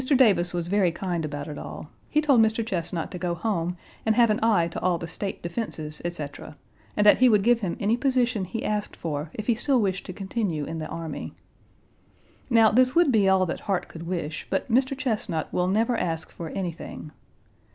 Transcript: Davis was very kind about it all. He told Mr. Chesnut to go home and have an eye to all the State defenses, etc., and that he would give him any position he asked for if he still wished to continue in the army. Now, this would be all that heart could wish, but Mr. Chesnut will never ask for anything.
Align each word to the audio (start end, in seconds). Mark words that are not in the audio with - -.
Davis 0.17 0.51
was 0.51 0.67
very 0.67 0.91
kind 0.91 1.23
about 1.23 1.47
it 1.47 1.59
all. 1.59 1.87
He 2.09 2.21
told 2.21 2.41
Mr. 2.41 2.65
Chesnut 2.65 3.11
to 3.11 3.19
go 3.19 3.35
home 3.35 3.77
and 4.03 4.15
have 4.15 4.31
an 4.31 4.39
eye 4.41 4.67
to 4.69 4.81
all 4.81 4.97
the 4.97 5.07
State 5.07 5.43
defenses, 5.43 6.01
etc., 6.03 6.57
and 6.97 7.05
that 7.05 7.19
he 7.19 7.29
would 7.29 7.43
give 7.43 7.59
him 7.61 7.77
any 7.79 7.95
position 7.97 8.45
he 8.45 8.65
asked 8.65 8.95
for 8.95 9.29
if 9.35 9.45
he 9.45 9.53
still 9.53 9.79
wished 9.79 10.07
to 10.07 10.11
continue 10.11 10.65
in 10.65 10.79
the 10.79 10.87
army. 10.87 11.35
Now, 12.49 12.71
this 12.71 12.95
would 12.95 13.11
be 13.11 13.29
all 13.29 13.45
that 13.45 13.59
heart 13.69 13.89
could 13.89 14.07
wish, 14.07 14.47
but 14.49 14.71
Mr. 14.71 14.97
Chesnut 14.97 15.53
will 15.53 15.67
never 15.67 15.95
ask 15.95 16.31
for 16.31 16.49
anything. 16.49 17.11